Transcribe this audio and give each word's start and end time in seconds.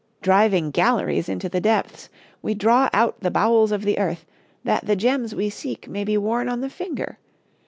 Driving 0.23 0.71
galleries 0.71 1.29
into 1.29 1.47
the 1.47 1.61
depths, 1.61 2.09
we 2.41 2.55
draw 2.55 2.89
out 2.91 3.19
the 3.19 3.29
bowels 3.29 3.71
of 3.71 3.83
the 3.83 3.99
earth, 3.99 4.25
that 4.63 4.87
the 4.87 4.95
gems 4.95 5.35
we 5.35 5.47
seek 5.51 5.87
may 5.87 6.03
be 6.03 6.17
worn 6.17 6.49
on 6.49 6.61
the 6.61 6.71
finger. 6.71 7.19